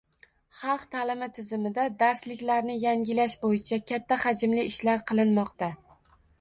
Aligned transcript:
Xalq 0.61 0.85
taʼlimi 0.95 1.27
tizimida 1.35 1.83
darsliklarni 1.99 2.79
yangilash 2.85 3.37
boʻyicha 3.45 3.81
katta 3.95 4.21
hajmli 4.27 4.67
ishlar 4.73 5.07
qilinmoqda 5.13 5.75